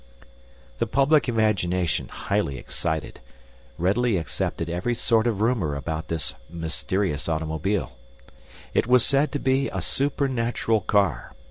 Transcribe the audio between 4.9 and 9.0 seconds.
sort of rumor about this mysterious automobile. It